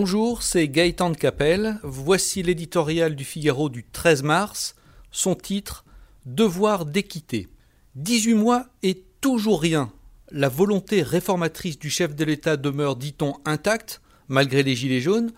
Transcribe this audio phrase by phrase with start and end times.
[0.00, 1.80] Bonjour, c'est Gaëtan de Capelle.
[1.82, 4.76] Voici l'éditorial du Figaro du 13 mars.
[5.10, 5.84] Son titre
[6.24, 7.48] Devoir d'équité.
[7.96, 9.90] 18 mois et toujours rien.
[10.30, 15.32] La volonté réformatrice du chef de l'État demeure, dit-on, intacte, malgré les gilets jaunes.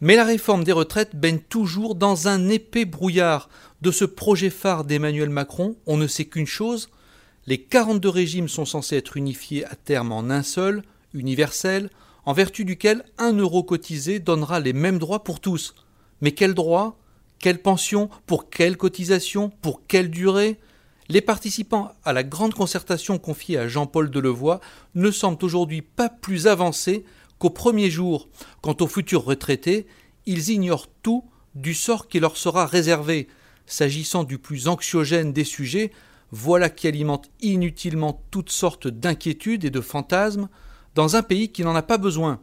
[0.00, 3.50] Mais la réforme des retraites baigne toujours dans un épais brouillard.
[3.82, 6.88] De ce projet phare d'Emmanuel Macron, on ne sait qu'une chose
[7.46, 11.90] les 42 régimes sont censés être unifiés à terme en un seul, universel,
[12.24, 15.74] en vertu duquel un euro cotisé donnera les mêmes droits pour tous.
[16.20, 16.96] Mais quels droits
[17.38, 18.08] Quelle pension?
[18.26, 19.50] Pour quelle cotisation?
[19.60, 20.58] Pour quelle durée?
[21.08, 24.60] Les participants à la grande concertation confiée à Jean-Paul Delevoye
[24.94, 27.04] ne semblent aujourd'hui pas plus avancés
[27.38, 28.28] qu'au premier jour.
[28.60, 29.86] Quant aux futurs retraités,
[30.26, 33.28] ils ignorent tout du sort qui leur sera réservé.
[33.66, 35.90] S'agissant du plus anxiogène des sujets,
[36.30, 40.48] voilà qui alimente inutilement toutes sortes d'inquiétudes et de fantasmes
[40.94, 42.40] dans un pays qui n'en a pas besoin.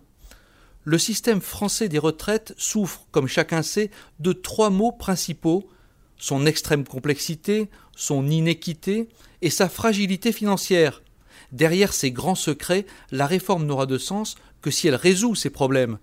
[0.84, 5.70] Le système français des retraites souffre, comme chacun sait, de trois mots principaux
[6.20, 9.08] son extrême complexité, son inéquité
[9.42, 11.02] et sa fragilité financière.
[11.52, 15.98] Derrière ces grands secrets, la réforme n'aura de sens que si elle résout ces problèmes.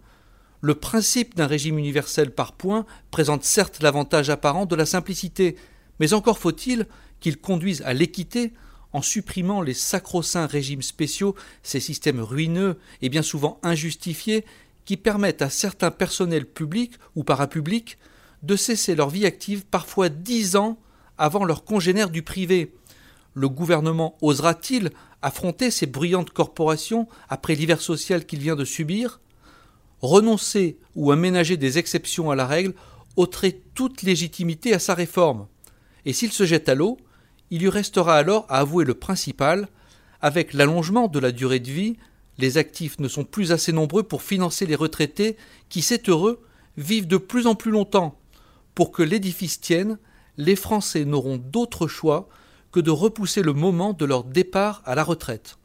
[0.62, 5.56] Le principe d'un régime universel par points présente certes l'avantage apparent de la simplicité,
[6.00, 6.86] mais encore faut-il
[7.20, 8.52] qu'il conduise à l'équité
[8.92, 14.44] en supprimant les sacro-saints régimes spéciaux, ces systèmes ruineux et bien souvent injustifiés
[14.84, 17.98] qui permettent à certains personnels publics ou parapublics
[18.42, 20.78] de cesser leur vie active parfois dix ans
[21.18, 22.72] avant leurs congénères du privé.
[23.34, 24.90] Le gouvernement osera-t-il
[25.20, 29.20] affronter ces bruyantes corporations après l'hiver social qu'il vient de subir?
[30.00, 32.74] Renoncer ou aménager des exceptions à la règle
[33.16, 35.48] ôterait toute légitimité à sa réforme.
[36.04, 36.98] Et s'il se jette à l'eau,
[37.50, 39.68] il lui restera alors à avouer le principal,
[40.20, 41.96] avec l'allongement de la durée de vie,
[42.38, 45.36] les actifs ne sont plus assez nombreux pour financer les retraités
[45.68, 46.42] qui, c'est heureux,
[46.76, 48.18] vivent de plus en plus longtemps.
[48.74, 49.98] Pour que l'édifice tienne,
[50.36, 52.28] les Français n'auront d'autre choix
[52.72, 55.56] que de repousser le moment de leur départ à la retraite.